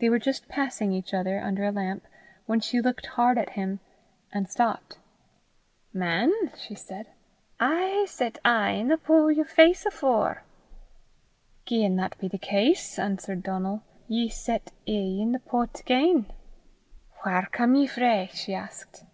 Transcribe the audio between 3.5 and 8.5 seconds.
him, and stopped. "Man," she said, "I hae set